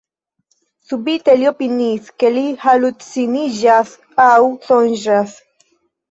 Subite 0.91 1.33
li 1.41 1.49
opiniis, 1.49 2.07
ke 2.23 2.31
li 2.37 2.41
haluciniĝas 2.63 3.91
aŭ 4.25 4.31
sonĝas. 4.71 5.37